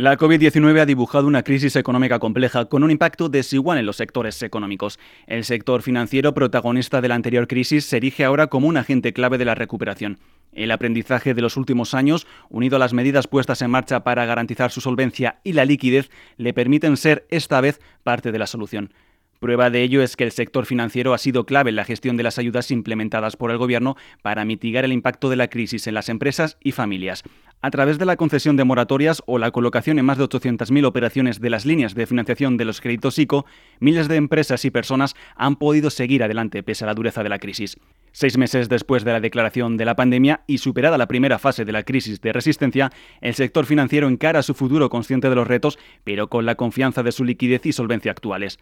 La 0.00 0.16
COVID-19 0.16 0.80
ha 0.80 0.86
dibujado 0.86 1.26
una 1.26 1.42
crisis 1.42 1.76
económica 1.76 2.18
compleja 2.18 2.64
con 2.64 2.82
un 2.82 2.90
impacto 2.90 3.28
desigual 3.28 3.76
en 3.76 3.84
los 3.84 3.96
sectores 3.96 4.42
económicos. 4.42 4.98
El 5.26 5.44
sector 5.44 5.82
financiero, 5.82 6.32
protagonista 6.32 7.02
de 7.02 7.08
la 7.08 7.16
anterior 7.16 7.46
crisis, 7.46 7.84
se 7.84 7.98
erige 7.98 8.24
ahora 8.24 8.46
como 8.46 8.66
un 8.66 8.78
agente 8.78 9.12
clave 9.12 9.36
de 9.36 9.44
la 9.44 9.54
recuperación. 9.54 10.18
El 10.52 10.70
aprendizaje 10.70 11.34
de 11.34 11.42
los 11.42 11.58
últimos 11.58 11.92
años, 11.92 12.26
unido 12.48 12.76
a 12.76 12.78
las 12.78 12.94
medidas 12.94 13.26
puestas 13.26 13.60
en 13.60 13.72
marcha 13.72 14.02
para 14.02 14.24
garantizar 14.24 14.70
su 14.70 14.80
solvencia 14.80 15.38
y 15.44 15.52
la 15.52 15.66
liquidez, 15.66 16.08
le 16.38 16.54
permiten 16.54 16.96
ser 16.96 17.26
esta 17.28 17.60
vez 17.60 17.78
parte 18.02 18.32
de 18.32 18.38
la 18.38 18.46
solución. 18.46 18.94
Prueba 19.40 19.70
de 19.70 19.82
ello 19.82 20.02
es 20.02 20.16
que 20.16 20.24
el 20.24 20.32
sector 20.32 20.66
financiero 20.66 21.14
ha 21.14 21.18
sido 21.18 21.46
clave 21.46 21.70
en 21.70 21.76
la 21.76 21.84
gestión 21.86 22.18
de 22.18 22.22
las 22.22 22.38
ayudas 22.38 22.70
implementadas 22.70 23.36
por 23.36 23.50
el 23.50 23.56
Gobierno 23.56 23.96
para 24.20 24.44
mitigar 24.44 24.84
el 24.84 24.92
impacto 24.92 25.30
de 25.30 25.36
la 25.36 25.48
crisis 25.48 25.86
en 25.86 25.94
las 25.94 26.10
empresas 26.10 26.58
y 26.62 26.72
familias. 26.72 27.22
A 27.62 27.70
través 27.70 27.98
de 27.98 28.06
la 28.06 28.16
concesión 28.16 28.56
de 28.56 28.64
moratorias 28.64 29.22
o 29.26 29.36
la 29.36 29.50
colocación 29.50 29.98
en 29.98 30.06
más 30.06 30.16
de 30.16 30.24
800.000 30.24 30.86
operaciones 30.86 31.40
de 31.40 31.50
las 31.50 31.66
líneas 31.66 31.94
de 31.94 32.06
financiación 32.06 32.56
de 32.56 32.64
los 32.64 32.80
créditos 32.80 33.18
ICO, 33.18 33.44
miles 33.80 34.08
de 34.08 34.16
empresas 34.16 34.64
y 34.64 34.70
personas 34.70 35.14
han 35.36 35.56
podido 35.56 35.90
seguir 35.90 36.22
adelante 36.22 36.62
pese 36.62 36.84
a 36.84 36.86
la 36.86 36.94
dureza 36.94 37.22
de 37.22 37.28
la 37.28 37.38
crisis. 37.38 37.76
Seis 38.12 38.38
meses 38.38 38.70
después 38.70 39.04
de 39.04 39.12
la 39.12 39.20
declaración 39.20 39.76
de 39.76 39.84
la 39.84 39.94
pandemia 39.94 40.40
y 40.46 40.56
superada 40.56 40.96
la 40.96 41.06
primera 41.06 41.38
fase 41.38 41.66
de 41.66 41.72
la 41.72 41.82
crisis 41.82 42.22
de 42.22 42.32
resistencia, 42.32 42.92
el 43.20 43.34
sector 43.34 43.66
financiero 43.66 44.08
encara 44.08 44.42
su 44.42 44.54
futuro 44.54 44.88
consciente 44.88 45.28
de 45.28 45.36
los 45.36 45.46
retos, 45.46 45.78
pero 46.02 46.28
con 46.28 46.46
la 46.46 46.54
confianza 46.54 47.02
de 47.02 47.12
su 47.12 47.24
liquidez 47.24 47.66
y 47.66 47.72
solvencia 47.74 48.10
actuales. 48.10 48.58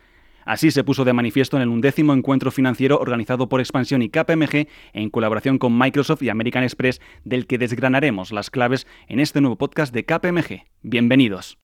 Así 0.49 0.71
se 0.71 0.83
puso 0.83 1.05
de 1.05 1.13
manifiesto 1.13 1.59
en 1.59 1.63
el 1.63 1.69
undécimo 1.69 2.15
encuentro 2.15 2.51
financiero 2.51 2.99
organizado 2.99 3.51
por 3.51 3.61
Expansión 3.61 4.01
y 4.01 4.09
KPMG 4.09 4.67
en 4.95 5.11
colaboración 5.11 5.59
con 5.59 5.77
Microsoft 5.77 6.23
y 6.23 6.31
American 6.31 6.63
Express, 6.63 7.03
del 7.23 7.47
que 7.47 7.59
desgranaremos 7.59 8.33
las 8.33 8.49
claves 8.49 8.87
en 9.09 9.21
este 9.21 9.43
nuevo 9.43 9.57
podcast 9.59 9.93
de 9.93 10.07
KPMG. 10.07 10.65
Bienvenidos. 10.81 11.59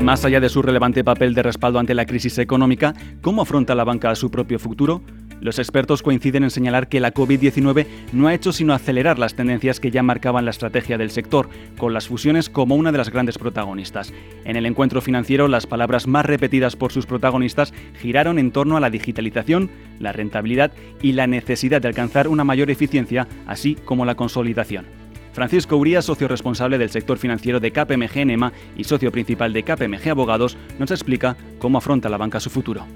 Más 0.00 0.24
allá 0.24 0.38
de 0.38 0.48
su 0.48 0.62
relevante 0.62 1.02
papel 1.02 1.34
de 1.34 1.42
respaldo 1.42 1.80
ante 1.80 1.94
la 1.94 2.06
crisis 2.06 2.38
económica, 2.38 2.94
¿cómo 3.20 3.42
afronta 3.42 3.74
la 3.74 3.82
banca 3.82 4.14
su 4.14 4.30
propio 4.30 4.60
futuro? 4.60 5.02
Los 5.44 5.58
expertos 5.58 6.02
coinciden 6.02 6.44
en 6.44 6.50
señalar 6.50 6.88
que 6.88 7.00
la 7.00 7.12
COVID-19 7.12 7.86
no 8.14 8.28
ha 8.28 8.34
hecho 8.34 8.50
sino 8.50 8.72
acelerar 8.72 9.18
las 9.18 9.34
tendencias 9.34 9.78
que 9.78 9.90
ya 9.90 10.02
marcaban 10.02 10.46
la 10.46 10.50
estrategia 10.50 10.96
del 10.96 11.10
sector, 11.10 11.50
con 11.76 11.92
las 11.92 12.08
fusiones 12.08 12.48
como 12.48 12.76
una 12.76 12.92
de 12.92 12.96
las 12.96 13.10
grandes 13.10 13.36
protagonistas. 13.36 14.14
En 14.46 14.56
el 14.56 14.64
encuentro 14.64 15.02
financiero, 15.02 15.46
las 15.46 15.66
palabras 15.66 16.06
más 16.06 16.24
repetidas 16.24 16.76
por 16.76 16.92
sus 16.92 17.04
protagonistas 17.04 17.74
giraron 18.00 18.38
en 18.38 18.52
torno 18.52 18.78
a 18.78 18.80
la 18.80 18.88
digitalización, 18.88 19.70
la 20.00 20.12
rentabilidad 20.12 20.72
y 21.02 21.12
la 21.12 21.26
necesidad 21.26 21.82
de 21.82 21.88
alcanzar 21.88 22.26
una 22.26 22.44
mayor 22.44 22.70
eficiencia, 22.70 23.28
así 23.46 23.74
como 23.74 24.06
la 24.06 24.14
consolidación. 24.14 24.86
Francisco 25.34 25.76
Uría, 25.76 26.00
socio 26.00 26.26
responsable 26.26 26.78
del 26.78 26.88
sector 26.88 27.18
financiero 27.18 27.60
de 27.60 27.70
KPMG 27.70 28.16
Enema 28.16 28.54
y 28.78 28.84
socio 28.84 29.12
principal 29.12 29.52
de 29.52 29.62
KPMG 29.62 30.08
Abogados, 30.08 30.56
nos 30.78 30.90
explica 30.90 31.36
cómo 31.58 31.76
afronta 31.76 32.08
la 32.08 32.16
banca 32.16 32.40
su 32.40 32.48
futuro. 32.48 32.86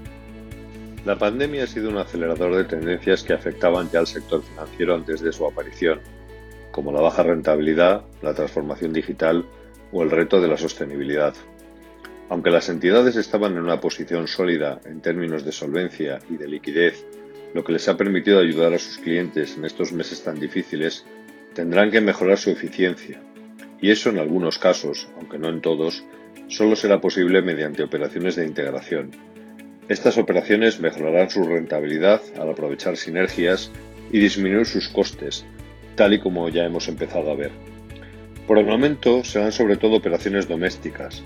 La 1.05 1.17
pandemia 1.17 1.63
ha 1.63 1.67
sido 1.67 1.89
un 1.89 1.97
acelerador 1.97 2.55
de 2.55 2.65
tendencias 2.65 3.23
que 3.23 3.33
afectaban 3.33 3.89
ya 3.89 3.99
al 3.99 4.07
sector 4.07 4.43
financiero 4.43 4.95
antes 4.95 5.21
de 5.21 5.31
su 5.31 5.45
aparición, 5.45 6.01
como 6.71 6.91
la 6.91 6.99
baja 6.99 7.23
rentabilidad, 7.23 8.03
la 8.21 8.33
transformación 8.33 8.91
digital 8.91 9.45
o 9.91 10.03
el 10.03 10.11
reto 10.11 10.41
de 10.41 10.49
la 10.49 10.57
sostenibilidad. 10.57 11.33
Aunque 12.27 12.51
las 12.51 12.69
entidades 12.69 13.15
estaban 13.15 13.53
en 13.53 13.63
una 13.63 13.79
posición 13.79 14.27
sólida 14.27 14.81
en 14.85 15.01
términos 15.01 15.45
de 15.45 15.53
solvencia 15.53 16.19
y 16.29 16.35
de 16.35 16.47
liquidez, 16.47 17.05
lo 17.53 17.63
que 17.63 17.71
les 17.71 17.87
ha 17.87 17.97
permitido 17.97 18.39
ayudar 18.39 18.73
a 18.73 18.79
sus 18.79 18.97
clientes 18.97 19.57
en 19.57 19.65
estos 19.65 19.93
meses 19.93 20.23
tan 20.23 20.39
difíciles, 20.39 21.05
tendrán 21.55 21.91
que 21.91 22.01
mejorar 22.01 22.37
su 22.37 22.51
eficiencia. 22.51 23.21
Y 23.81 23.89
eso 23.89 24.09
en 24.09 24.19
algunos 24.19 24.59
casos, 24.59 25.07
aunque 25.15 25.39
no 25.39 25.49
en 25.49 25.61
todos, 25.61 26.03
solo 26.49 26.75
será 26.75 26.99
posible 26.99 27.41
mediante 27.41 27.83
operaciones 27.83 28.35
de 28.35 28.45
integración, 28.45 29.11
estas 29.89 30.19
operaciones 30.19 30.79
mejorarán 30.79 31.31
su 31.31 31.43
rentabilidad 31.43 32.21
al 32.39 32.51
aprovechar 32.51 32.95
sinergias 32.95 33.71
y 34.11 34.19
disminuir 34.19 34.67
sus 34.67 34.87
costes, 34.87 35.45
tal 35.95 36.13
y 36.13 36.19
como 36.19 36.47
ya 36.47 36.63
hemos 36.63 36.87
empezado 36.87 37.31
a 37.31 37.35
ver. 37.35 37.51
Por 38.45 38.59
el 38.59 38.67
momento 38.67 39.23
serán 39.23 39.51
sobre 39.51 39.77
todo 39.77 39.95
operaciones 39.95 40.47
domésticas, 40.47 41.23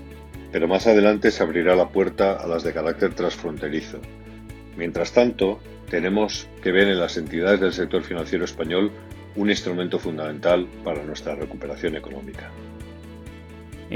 pero 0.50 0.66
más 0.66 0.86
adelante 0.86 1.30
se 1.30 1.42
abrirá 1.42 1.76
la 1.76 1.90
puerta 1.90 2.32
a 2.32 2.46
las 2.46 2.64
de 2.64 2.72
carácter 2.72 3.12
transfronterizo. 3.12 4.00
Mientras 4.78 5.12
tanto, 5.12 5.60
tenemos 5.90 6.48
que 6.62 6.72
ver 6.72 6.88
en 6.88 6.98
las 6.98 7.18
entidades 7.18 7.60
del 7.60 7.74
sector 7.74 8.02
financiero 8.02 8.46
español 8.46 8.90
un 9.36 9.50
instrumento 9.50 9.98
fundamental 9.98 10.66
para 10.82 11.02
nuestra 11.02 11.34
recuperación 11.34 11.96
económica. 11.96 12.50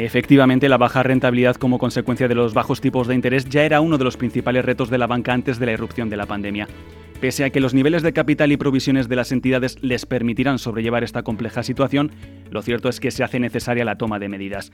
Efectivamente, 0.00 0.68
la 0.68 0.76
baja 0.76 1.02
rentabilidad 1.02 1.56
como 1.56 1.80
consecuencia 1.80 2.28
de 2.28 2.36
los 2.36 2.54
bajos 2.54 2.80
tipos 2.80 3.08
de 3.08 3.16
interés 3.16 3.46
ya 3.46 3.64
era 3.64 3.80
uno 3.80 3.98
de 3.98 4.04
los 4.04 4.16
principales 4.16 4.64
retos 4.64 4.90
de 4.90 4.98
la 4.98 5.08
banca 5.08 5.32
antes 5.32 5.58
de 5.58 5.66
la 5.66 5.72
irrupción 5.72 6.08
de 6.08 6.16
la 6.16 6.24
pandemia. 6.24 6.68
Pese 7.20 7.42
a 7.42 7.50
que 7.50 7.58
los 7.58 7.74
niveles 7.74 8.04
de 8.04 8.12
capital 8.12 8.52
y 8.52 8.56
provisiones 8.56 9.08
de 9.08 9.16
las 9.16 9.32
entidades 9.32 9.82
les 9.82 10.06
permitirán 10.06 10.60
sobrellevar 10.60 11.02
esta 11.02 11.24
compleja 11.24 11.64
situación, 11.64 12.12
lo 12.48 12.62
cierto 12.62 12.88
es 12.88 13.00
que 13.00 13.10
se 13.10 13.24
hace 13.24 13.40
necesaria 13.40 13.84
la 13.84 13.98
toma 13.98 14.20
de 14.20 14.28
medidas. 14.28 14.70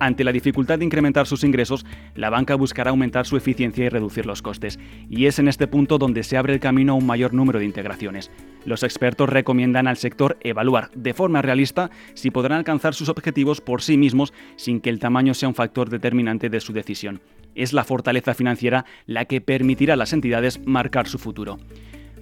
Ante 0.00 0.24
la 0.24 0.32
dificultad 0.32 0.78
de 0.78 0.86
incrementar 0.86 1.26
sus 1.26 1.44
ingresos, 1.44 1.84
la 2.14 2.30
banca 2.30 2.54
buscará 2.54 2.88
aumentar 2.88 3.26
su 3.26 3.36
eficiencia 3.36 3.84
y 3.84 3.90
reducir 3.90 4.24
los 4.24 4.40
costes, 4.40 4.78
y 5.10 5.26
es 5.26 5.38
en 5.38 5.46
este 5.46 5.66
punto 5.66 5.98
donde 5.98 6.22
se 6.22 6.38
abre 6.38 6.54
el 6.54 6.60
camino 6.60 6.94
a 6.94 6.96
un 6.96 7.04
mayor 7.04 7.34
número 7.34 7.58
de 7.58 7.66
integraciones. 7.66 8.30
Los 8.64 8.82
expertos 8.82 9.28
recomiendan 9.28 9.86
al 9.86 9.98
sector 9.98 10.38
evaluar 10.40 10.90
de 10.94 11.12
forma 11.12 11.42
realista 11.42 11.90
si 12.14 12.30
podrán 12.30 12.56
alcanzar 12.56 12.94
sus 12.94 13.10
objetivos 13.10 13.60
por 13.60 13.82
sí 13.82 13.98
mismos 13.98 14.32
sin 14.56 14.80
que 14.80 14.88
el 14.88 15.00
tamaño 15.00 15.34
sea 15.34 15.50
un 15.50 15.54
factor 15.54 15.90
determinante 15.90 16.48
de 16.48 16.60
su 16.60 16.72
decisión. 16.72 17.20
Es 17.54 17.74
la 17.74 17.84
fortaleza 17.84 18.32
financiera 18.32 18.86
la 19.04 19.26
que 19.26 19.42
permitirá 19.42 19.94
a 19.94 19.98
las 19.98 20.14
entidades 20.14 20.66
marcar 20.66 21.08
su 21.08 21.18
futuro. 21.18 21.58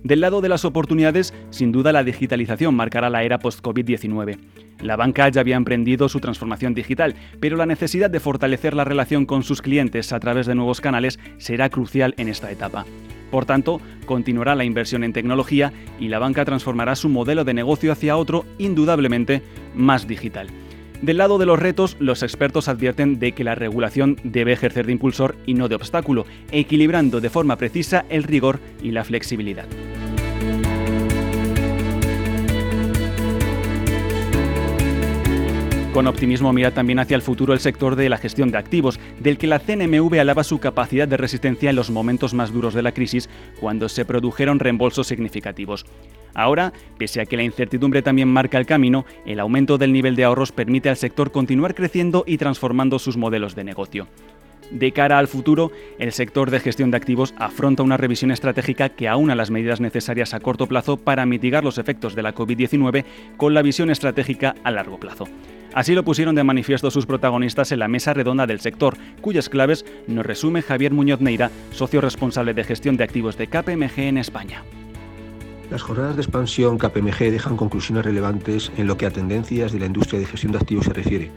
Del 0.08 0.22
lado 0.22 0.40
de 0.40 0.48
las 0.48 0.64
oportunidades, 0.64 1.34
sin 1.50 1.70
duda 1.70 1.92
la 1.92 2.02
digitalización 2.02 2.74
marcará 2.74 3.10
la 3.10 3.24
era 3.24 3.38
post-COVID-19. 3.38 4.38
La 4.80 4.96
banca 4.96 5.28
ya 5.28 5.42
había 5.42 5.56
emprendido 5.56 6.08
su 6.08 6.18
transformación 6.18 6.72
digital, 6.72 7.14
pero 7.40 7.58
la 7.58 7.66
necesidad 7.66 8.08
de 8.08 8.18
fortalecer 8.18 8.72
la 8.72 8.84
relación 8.84 9.26
con 9.26 9.42
sus 9.42 9.60
clientes 9.60 10.14
a 10.14 10.18
través 10.18 10.46
de 10.46 10.54
nuevos 10.54 10.80
canales 10.80 11.18
será 11.36 11.68
crucial 11.68 12.14
en 12.16 12.28
esta 12.28 12.50
etapa. 12.50 12.86
Por 13.30 13.44
tanto, 13.44 13.82
continuará 14.06 14.54
la 14.54 14.64
inversión 14.64 15.04
en 15.04 15.12
tecnología 15.12 15.74
y 16.00 16.08
la 16.08 16.18
banca 16.18 16.46
transformará 16.46 16.96
su 16.96 17.10
modelo 17.10 17.44
de 17.44 17.52
negocio 17.52 17.92
hacia 17.92 18.16
otro 18.16 18.46
indudablemente 18.56 19.42
más 19.74 20.08
digital. 20.08 20.46
Del 21.02 21.18
lado 21.18 21.36
de 21.36 21.44
los 21.44 21.58
retos, 21.58 21.98
los 22.00 22.22
expertos 22.22 22.68
advierten 22.68 23.18
de 23.18 23.32
que 23.32 23.44
la 23.44 23.54
regulación 23.54 24.16
debe 24.24 24.54
ejercer 24.54 24.86
de 24.86 24.92
impulsor 24.92 25.36
y 25.44 25.52
no 25.52 25.68
de 25.68 25.74
obstáculo, 25.74 26.24
equilibrando 26.50 27.20
de 27.20 27.28
forma 27.28 27.56
precisa 27.56 28.06
el 28.08 28.22
rigor 28.22 28.58
y 28.82 28.92
la 28.92 29.04
flexibilidad. 29.04 29.66
Con 35.98 36.06
optimismo 36.06 36.52
mira 36.52 36.70
también 36.70 37.00
hacia 37.00 37.16
el 37.16 37.22
futuro 37.22 37.52
el 37.52 37.58
sector 37.58 37.96
de 37.96 38.08
la 38.08 38.18
gestión 38.18 38.52
de 38.52 38.58
activos, 38.58 39.00
del 39.18 39.36
que 39.36 39.48
la 39.48 39.58
CNMV 39.58 40.20
alaba 40.20 40.44
su 40.44 40.60
capacidad 40.60 41.08
de 41.08 41.16
resistencia 41.16 41.70
en 41.70 41.74
los 41.74 41.90
momentos 41.90 42.34
más 42.34 42.52
duros 42.52 42.72
de 42.72 42.82
la 42.82 42.92
crisis, 42.92 43.28
cuando 43.58 43.88
se 43.88 44.04
produjeron 44.04 44.60
reembolsos 44.60 45.08
significativos. 45.08 45.86
Ahora, 46.34 46.72
pese 46.98 47.20
a 47.20 47.26
que 47.26 47.36
la 47.36 47.42
incertidumbre 47.42 48.00
también 48.00 48.28
marca 48.28 48.58
el 48.58 48.66
camino, 48.66 49.06
el 49.26 49.40
aumento 49.40 49.76
del 49.76 49.92
nivel 49.92 50.14
de 50.14 50.22
ahorros 50.22 50.52
permite 50.52 50.88
al 50.88 50.96
sector 50.96 51.32
continuar 51.32 51.74
creciendo 51.74 52.22
y 52.28 52.38
transformando 52.38 53.00
sus 53.00 53.16
modelos 53.16 53.56
de 53.56 53.64
negocio. 53.64 54.06
De 54.70 54.92
cara 54.92 55.18
al 55.18 55.26
futuro, 55.26 55.72
el 55.98 56.12
sector 56.12 56.52
de 56.52 56.60
gestión 56.60 56.92
de 56.92 56.96
activos 56.96 57.34
afronta 57.38 57.82
una 57.82 57.96
revisión 57.96 58.30
estratégica 58.30 58.90
que 58.90 59.08
aúna 59.08 59.34
las 59.34 59.50
medidas 59.50 59.80
necesarias 59.80 60.32
a 60.32 60.38
corto 60.38 60.68
plazo 60.68 60.96
para 60.96 61.26
mitigar 61.26 61.64
los 61.64 61.76
efectos 61.76 62.14
de 62.14 62.22
la 62.22 62.36
COVID-19 62.36 63.04
con 63.36 63.52
la 63.52 63.62
visión 63.62 63.90
estratégica 63.90 64.54
a 64.62 64.70
largo 64.70 65.00
plazo. 65.00 65.26
Así 65.74 65.94
lo 65.94 66.04
pusieron 66.04 66.34
de 66.34 66.44
manifiesto 66.44 66.90
sus 66.90 67.06
protagonistas 67.06 67.72
en 67.72 67.80
la 67.80 67.88
mesa 67.88 68.14
redonda 68.14 68.46
del 68.46 68.60
sector, 68.60 68.96
cuyas 69.20 69.48
claves 69.48 69.84
nos 70.06 70.24
resume 70.24 70.62
Javier 70.62 70.92
Muñoz 70.92 71.20
Neira, 71.20 71.50
socio 71.72 72.00
responsable 72.00 72.54
de 72.54 72.64
gestión 72.64 72.96
de 72.96 73.04
activos 73.04 73.36
de 73.36 73.48
KPMG 73.48 73.98
en 73.98 74.18
España. 74.18 74.62
Las 75.70 75.82
jornadas 75.82 76.16
de 76.16 76.22
expansión 76.22 76.78
KPMG 76.78 77.30
dejan 77.30 77.58
conclusiones 77.58 78.04
relevantes 78.04 78.72
en 78.78 78.86
lo 78.86 78.96
que 78.96 79.04
a 79.04 79.10
tendencias 79.10 79.70
de 79.70 79.78
la 79.78 79.86
industria 79.86 80.18
de 80.18 80.26
gestión 80.26 80.52
de 80.52 80.58
activos 80.58 80.86
se 80.86 80.94
refiere, 80.94 81.30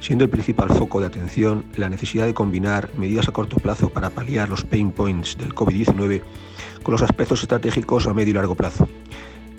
siendo 0.00 0.24
el 0.24 0.30
principal 0.30 0.70
foco 0.70 1.00
de 1.00 1.06
atención 1.06 1.64
la 1.76 1.88
necesidad 1.88 2.26
de 2.26 2.34
combinar 2.34 2.90
medidas 2.96 3.28
a 3.28 3.32
corto 3.32 3.56
plazo 3.56 3.88
para 3.88 4.10
paliar 4.10 4.48
los 4.48 4.64
pain 4.64 4.90
points 4.90 5.38
del 5.38 5.54
COVID-19 5.54 6.22
con 6.82 6.92
los 6.92 7.02
aspectos 7.02 7.42
estratégicos 7.42 8.08
a 8.08 8.14
medio 8.14 8.32
y 8.32 8.34
largo 8.34 8.56
plazo. 8.56 8.88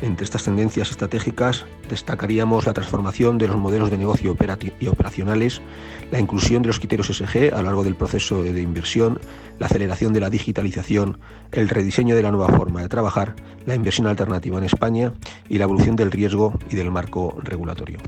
Entre 0.01 0.23
estas 0.23 0.43
tendencias 0.43 0.89
estratégicas 0.89 1.65
destacaríamos 1.87 2.65
la 2.65 2.73
transformación 2.73 3.37
de 3.37 3.47
los 3.47 3.57
modelos 3.57 3.91
de 3.91 3.99
negocio 3.99 4.35
y 4.79 4.87
operacionales, 4.87 5.61
la 6.11 6.19
inclusión 6.19 6.63
de 6.63 6.67
los 6.67 6.79
criterios 6.79 7.07
SG 7.07 7.53
a 7.53 7.57
lo 7.57 7.63
largo 7.63 7.83
del 7.83 7.95
proceso 7.95 8.41
de 8.41 8.61
inversión, 8.61 9.19
la 9.59 9.67
aceleración 9.67 10.11
de 10.11 10.19
la 10.19 10.31
digitalización, 10.31 11.19
el 11.51 11.69
rediseño 11.69 12.15
de 12.15 12.23
la 12.23 12.31
nueva 12.31 12.49
forma 12.57 12.81
de 12.81 12.89
trabajar, 12.89 13.35
la 13.67 13.75
inversión 13.75 14.07
alternativa 14.07 14.57
en 14.57 14.63
España 14.63 15.13
y 15.47 15.59
la 15.59 15.65
evolución 15.65 15.95
del 15.95 16.09
riesgo 16.09 16.57
y 16.71 16.75
del 16.75 16.89
marco 16.89 17.37
regulatorio. 17.43 17.99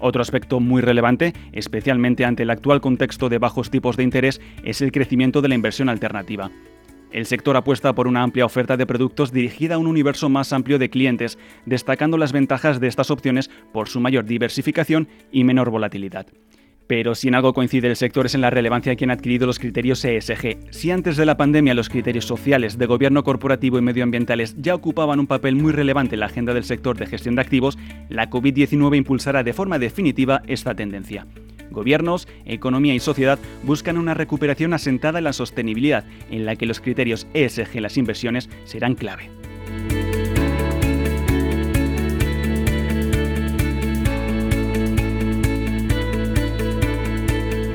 Otro 0.00 0.22
aspecto 0.22 0.58
muy 0.58 0.80
relevante, 0.80 1.34
especialmente 1.52 2.24
ante 2.24 2.44
el 2.44 2.50
actual 2.50 2.80
contexto 2.80 3.28
de 3.28 3.38
bajos 3.38 3.70
tipos 3.70 3.98
de 3.98 4.04
interés, 4.04 4.40
es 4.64 4.80
el 4.80 4.90
crecimiento 4.90 5.42
de 5.42 5.48
la 5.48 5.54
inversión 5.54 5.90
alternativa. 5.90 6.50
El 7.12 7.26
sector 7.26 7.56
apuesta 7.56 7.94
por 7.94 8.08
una 8.08 8.22
amplia 8.22 8.46
oferta 8.46 8.78
de 8.78 8.86
productos 8.86 9.32
dirigida 9.32 9.74
a 9.74 9.78
un 9.78 9.86
universo 9.86 10.30
más 10.30 10.52
amplio 10.52 10.78
de 10.78 10.88
clientes, 10.88 11.38
destacando 11.66 12.16
las 12.16 12.32
ventajas 12.32 12.80
de 12.80 12.88
estas 12.88 13.10
opciones 13.10 13.50
por 13.72 13.88
su 13.88 14.00
mayor 14.00 14.24
diversificación 14.24 15.08
y 15.30 15.44
menor 15.44 15.68
volatilidad. 15.68 16.26
Pero 16.86 17.14
si 17.14 17.28
en 17.28 17.34
algo 17.34 17.52
coincide 17.52 17.88
el 17.88 17.96
sector 17.96 18.26
es 18.26 18.34
en 18.34 18.40
la 18.40 18.50
relevancia 18.50 18.96
que 18.96 19.04
han 19.04 19.10
adquirido 19.10 19.46
los 19.46 19.58
criterios 19.58 20.04
ESG. 20.04 20.58
Si 20.70 20.90
antes 20.90 21.16
de 21.16 21.26
la 21.26 21.36
pandemia 21.36 21.74
los 21.74 21.88
criterios 21.88 22.24
sociales, 22.24 22.78
de 22.78 22.86
gobierno 22.86 23.22
corporativo 23.24 23.78
y 23.78 23.82
medioambientales 23.82 24.56
ya 24.58 24.74
ocupaban 24.74 25.20
un 25.20 25.26
papel 25.26 25.54
muy 25.54 25.72
relevante 25.72 26.16
en 26.16 26.20
la 26.20 26.26
agenda 26.26 26.54
del 26.54 26.64
sector 26.64 26.96
de 26.96 27.06
gestión 27.06 27.34
de 27.34 27.42
activos, 27.42 27.78
la 28.08 28.30
COVID-19 28.30 28.96
impulsará 28.96 29.42
de 29.42 29.52
forma 29.52 29.78
definitiva 29.78 30.42
esta 30.46 30.74
tendencia. 30.74 31.26
Gobiernos, 31.72 32.28
economía 32.44 32.94
y 32.94 33.00
sociedad 33.00 33.38
buscan 33.62 33.98
una 33.98 34.14
recuperación 34.14 34.72
asentada 34.74 35.18
en 35.18 35.24
la 35.24 35.32
sostenibilidad, 35.32 36.04
en 36.30 36.44
la 36.44 36.56
que 36.56 36.66
los 36.66 36.80
criterios 36.80 37.26
ESG 37.34 37.76
en 37.76 37.82
las 37.82 37.96
inversiones 37.96 38.48
serán 38.64 38.94
clave. 38.94 39.30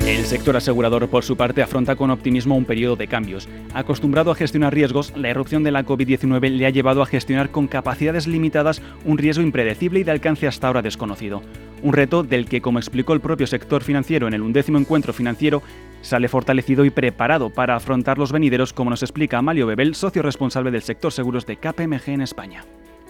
El 0.08 0.24
sector 0.24 0.56
asegurador, 0.56 1.08
por 1.08 1.22
su 1.22 1.36
parte, 1.36 1.62
afronta 1.62 1.94
con 1.94 2.10
optimismo 2.10 2.56
un 2.56 2.64
periodo 2.64 2.96
de 2.96 3.08
cambios. 3.08 3.48
Acostumbrado 3.72 4.30
a 4.30 4.34
gestionar 4.34 4.74
riesgos, 4.74 5.12
la 5.16 5.28
erupción 5.28 5.62
de 5.64 5.70
la 5.70 5.84
COVID-19 5.84 6.50
le 6.50 6.66
ha 6.66 6.70
llevado 6.70 7.02
a 7.02 7.06
gestionar 7.06 7.50
con 7.50 7.66
capacidades 7.66 8.26
limitadas 8.26 8.82
un 9.04 9.16
riesgo 9.18 9.42
impredecible 9.42 10.00
y 10.00 10.04
de 10.04 10.10
alcance 10.10 10.46
hasta 10.46 10.66
ahora 10.66 10.82
desconocido. 10.82 11.42
Un 11.82 11.92
reto 11.92 12.22
del 12.22 12.46
que, 12.46 12.60
como 12.60 12.78
explicó 12.78 13.12
el 13.12 13.20
propio 13.20 13.46
sector 13.46 13.82
financiero 13.82 14.26
en 14.26 14.34
el 14.34 14.42
undécimo 14.42 14.78
encuentro 14.78 15.12
financiero, 15.12 15.62
sale 16.02 16.28
fortalecido 16.28 16.84
y 16.84 16.90
preparado 16.90 17.50
para 17.50 17.76
afrontar 17.76 18.18
los 18.18 18.32
venideros, 18.32 18.72
como 18.72 18.90
nos 18.90 19.02
explica 19.02 19.38
Amalio 19.38 19.66
Bebel, 19.66 19.94
socio 19.94 20.22
responsable 20.22 20.70
del 20.70 20.82
sector 20.82 21.12
seguros 21.12 21.46
de 21.46 21.56
KPMG 21.56 22.08
en 22.08 22.22
España. 22.22 22.64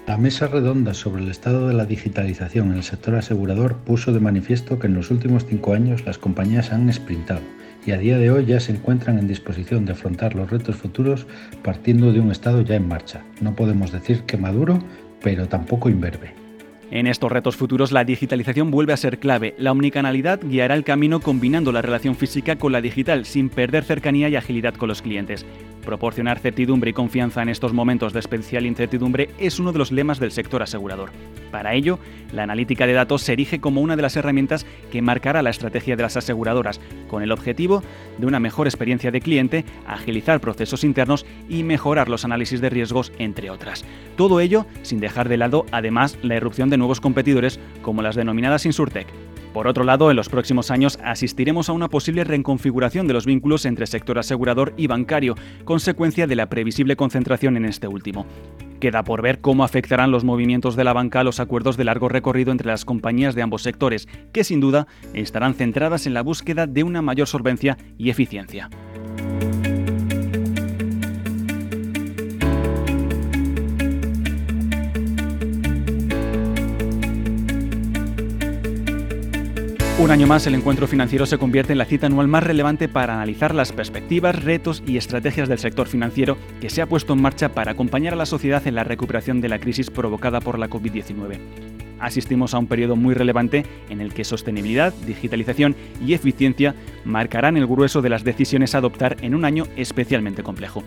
La 0.06 0.16
mesa 0.16 0.46
redonda 0.46 0.94
sobre 0.94 1.22
el 1.22 1.30
estado 1.30 1.68
de 1.68 1.74
la 1.74 1.84
digitalización 1.84 2.70
en 2.70 2.78
el 2.78 2.82
sector 2.82 3.14
asegurador 3.14 3.76
puso 3.76 4.12
de 4.12 4.20
manifiesto 4.20 4.78
que 4.78 4.86
en 4.86 4.94
los 4.94 5.10
últimos 5.10 5.44
cinco 5.44 5.74
años 5.74 6.06
las 6.06 6.16
compañías 6.16 6.72
han 6.72 6.90
sprintado 6.90 7.42
y 7.84 7.92
a 7.92 7.98
día 7.98 8.18
de 8.18 8.30
hoy 8.30 8.46
ya 8.46 8.58
se 8.58 8.72
encuentran 8.72 9.18
en 9.18 9.28
disposición 9.28 9.84
de 9.84 9.92
afrontar 9.92 10.34
los 10.34 10.50
retos 10.50 10.76
futuros 10.76 11.26
partiendo 11.62 12.12
de 12.12 12.20
un 12.20 12.30
estado 12.30 12.62
ya 12.62 12.74
en 12.74 12.88
marcha. 12.88 13.22
No 13.40 13.54
podemos 13.54 13.92
decir 13.92 14.22
que 14.22 14.38
maduro, 14.38 14.78
pero 15.22 15.46
tampoco 15.46 15.90
imberbe. 15.90 16.47
En 16.90 17.06
estos 17.06 17.30
retos 17.30 17.56
futuros 17.56 17.92
la 17.92 18.04
digitalización 18.04 18.70
vuelve 18.70 18.94
a 18.94 18.96
ser 18.96 19.18
clave. 19.18 19.54
La 19.58 19.72
omnicanalidad 19.72 20.40
guiará 20.42 20.74
el 20.74 20.84
camino 20.84 21.20
combinando 21.20 21.70
la 21.70 21.82
relación 21.82 22.16
física 22.16 22.56
con 22.56 22.72
la 22.72 22.80
digital 22.80 23.26
sin 23.26 23.50
perder 23.50 23.84
cercanía 23.84 24.28
y 24.30 24.36
agilidad 24.36 24.74
con 24.74 24.88
los 24.88 25.02
clientes. 25.02 25.44
Proporcionar 25.88 26.38
certidumbre 26.38 26.90
y 26.90 26.92
confianza 26.92 27.40
en 27.40 27.48
estos 27.48 27.72
momentos 27.72 28.12
de 28.12 28.18
especial 28.18 28.66
incertidumbre 28.66 29.30
es 29.38 29.58
uno 29.58 29.72
de 29.72 29.78
los 29.78 29.90
lemas 29.90 30.20
del 30.20 30.32
sector 30.32 30.62
asegurador. 30.62 31.12
Para 31.50 31.72
ello, 31.72 31.98
la 32.30 32.42
analítica 32.42 32.86
de 32.86 32.92
datos 32.92 33.22
se 33.22 33.32
erige 33.32 33.58
como 33.58 33.80
una 33.80 33.96
de 33.96 34.02
las 34.02 34.14
herramientas 34.14 34.66
que 34.92 35.00
marcará 35.00 35.40
la 35.40 35.48
estrategia 35.48 35.96
de 35.96 36.02
las 36.02 36.18
aseguradoras, 36.18 36.78
con 37.08 37.22
el 37.22 37.32
objetivo 37.32 37.82
de 38.18 38.26
una 38.26 38.38
mejor 38.38 38.66
experiencia 38.66 39.10
de 39.10 39.22
cliente, 39.22 39.64
agilizar 39.86 40.40
procesos 40.40 40.84
internos 40.84 41.24
y 41.48 41.62
mejorar 41.62 42.10
los 42.10 42.26
análisis 42.26 42.60
de 42.60 42.68
riesgos, 42.68 43.10
entre 43.18 43.48
otras. 43.48 43.82
Todo 44.14 44.40
ello 44.40 44.66
sin 44.82 45.00
dejar 45.00 45.30
de 45.30 45.38
lado, 45.38 45.64
además, 45.72 46.18
la 46.20 46.36
irrupción 46.36 46.68
de 46.68 46.76
nuevos 46.76 47.00
competidores 47.00 47.58
como 47.80 48.02
las 48.02 48.14
denominadas 48.14 48.66
Insurtech, 48.66 49.06
por 49.52 49.66
otro 49.66 49.84
lado, 49.84 50.10
en 50.10 50.16
los 50.16 50.28
próximos 50.28 50.70
años 50.70 50.98
asistiremos 51.02 51.68
a 51.68 51.72
una 51.72 51.88
posible 51.88 52.24
reconfiguración 52.24 53.06
de 53.06 53.14
los 53.14 53.26
vínculos 53.26 53.64
entre 53.64 53.86
sector 53.86 54.18
asegurador 54.18 54.74
y 54.76 54.86
bancario, 54.86 55.34
consecuencia 55.64 56.26
de 56.26 56.36
la 56.36 56.48
previsible 56.48 56.96
concentración 56.96 57.56
en 57.56 57.64
este 57.64 57.88
último. 57.88 58.26
Queda 58.80 59.02
por 59.02 59.22
ver 59.22 59.40
cómo 59.40 59.64
afectarán 59.64 60.12
los 60.12 60.22
movimientos 60.22 60.76
de 60.76 60.84
la 60.84 60.92
banca 60.92 61.20
a 61.20 61.24
los 61.24 61.40
acuerdos 61.40 61.76
de 61.76 61.84
largo 61.84 62.08
recorrido 62.08 62.52
entre 62.52 62.68
las 62.68 62.84
compañías 62.84 63.34
de 63.34 63.42
ambos 63.42 63.62
sectores, 63.62 64.06
que 64.32 64.44
sin 64.44 64.60
duda 64.60 64.86
estarán 65.14 65.54
centradas 65.54 66.06
en 66.06 66.14
la 66.14 66.22
búsqueda 66.22 66.66
de 66.66 66.84
una 66.84 67.02
mayor 67.02 67.26
solvencia 67.26 67.76
y 67.96 68.10
eficiencia. 68.10 68.70
Un 79.98 80.12
año 80.12 80.28
más, 80.28 80.46
el 80.46 80.54
encuentro 80.54 80.86
financiero 80.86 81.26
se 81.26 81.38
convierte 81.38 81.72
en 81.72 81.78
la 81.78 81.84
cita 81.84 82.06
anual 82.06 82.28
más 82.28 82.44
relevante 82.44 82.86
para 82.86 83.14
analizar 83.14 83.52
las 83.52 83.72
perspectivas, 83.72 84.44
retos 84.44 84.80
y 84.86 84.96
estrategias 84.96 85.48
del 85.48 85.58
sector 85.58 85.88
financiero 85.88 86.38
que 86.60 86.70
se 86.70 86.80
ha 86.80 86.86
puesto 86.86 87.14
en 87.14 87.22
marcha 87.22 87.48
para 87.48 87.72
acompañar 87.72 88.12
a 88.12 88.16
la 88.16 88.24
sociedad 88.24 88.64
en 88.68 88.76
la 88.76 88.84
recuperación 88.84 89.40
de 89.40 89.48
la 89.48 89.58
crisis 89.58 89.90
provocada 89.90 90.40
por 90.40 90.56
la 90.56 90.70
COVID-19. 90.70 91.40
Asistimos 91.98 92.54
a 92.54 92.58
un 92.58 92.68
periodo 92.68 92.94
muy 92.94 93.12
relevante 93.12 93.66
en 93.88 94.00
el 94.00 94.14
que 94.14 94.22
sostenibilidad, 94.22 94.94
digitalización 95.04 95.74
y 96.00 96.14
eficiencia 96.14 96.76
marcarán 97.04 97.56
el 97.56 97.66
grueso 97.66 98.00
de 98.00 98.10
las 98.10 98.22
decisiones 98.22 98.76
a 98.76 98.78
adoptar 98.78 99.16
en 99.22 99.34
un 99.34 99.44
año 99.44 99.64
especialmente 99.76 100.44
complejo. 100.44 100.84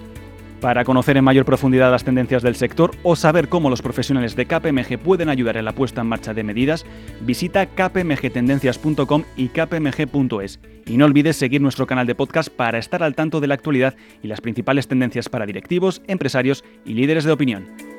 Para 0.61 0.85
conocer 0.85 1.17
en 1.17 1.23
mayor 1.23 1.43
profundidad 1.43 1.89
las 1.89 2.03
tendencias 2.03 2.43
del 2.43 2.55
sector 2.55 2.91
o 3.01 3.15
saber 3.15 3.49
cómo 3.49 3.71
los 3.71 3.81
profesionales 3.81 4.35
de 4.35 4.45
KPMG 4.45 4.99
pueden 4.99 5.27
ayudar 5.27 5.57
en 5.57 5.65
la 5.65 5.73
puesta 5.73 6.01
en 6.01 6.07
marcha 6.07 6.35
de 6.35 6.43
medidas, 6.43 6.85
visita 7.21 7.65
kpmgtendencias.com 7.65 9.23
y 9.35 9.47
kpmg.es. 9.47 10.59
Y 10.85 10.97
no 10.97 11.05
olvides 11.05 11.37
seguir 11.37 11.61
nuestro 11.61 11.87
canal 11.87 12.05
de 12.05 12.13
podcast 12.13 12.49
para 12.49 12.77
estar 12.77 13.01
al 13.01 13.15
tanto 13.15 13.39
de 13.39 13.47
la 13.47 13.55
actualidad 13.55 13.95
y 14.21 14.27
las 14.27 14.39
principales 14.39 14.87
tendencias 14.87 15.29
para 15.29 15.47
directivos, 15.47 16.03
empresarios 16.07 16.63
y 16.85 16.93
líderes 16.93 17.23
de 17.23 17.31
opinión. 17.31 17.90